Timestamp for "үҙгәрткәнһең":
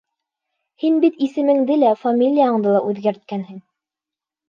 2.91-3.65